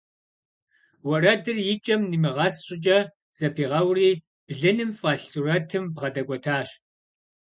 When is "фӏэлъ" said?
4.99-5.23